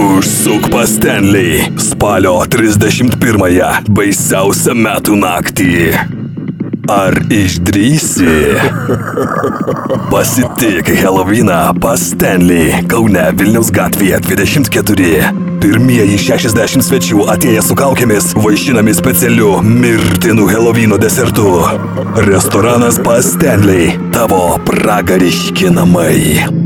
Užsuk 0.00 0.70
pas 0.70 0.88
Stanley 0.88 1.60
spalio 1.76 2.38
31-ąją, 2.48 3.68
baisiausią 3.92 4.72
metų 4.72 5.16
naktį. 5.20 5.74
Ar 6.88 7.18
išdrysi? 7.28 8.56
Pasitik 10.08 10.88
Helovyną 11.02 11.58
pas 11.84 12.00
Stanley, 12.14 12.80
Kaune 12.88 13.26
Vilniaus 13.36 13.68
gatvėje 13.76 14.22
24. 14.24 15.34
Pirmieji 15.60 16.16
60 16.24 16.86
svečių 16.88 17.28
atėję 17.34 17.66
su 17.68 17.76
kaukėmis 17.76 18.32
vaišinami 18.40 18.96
specialiu 18.96 19.58
mirtinu 19.66 20.48
Helovino 20.48 20.96
desertu. 20.96 21.60
Restoranas 22.24 22.96
pas 23.04 23.28
Stanley, 23.36 23.92
tavo 24.16 24.56
pragariški 24.64 25.76
namai. 25.76 26.59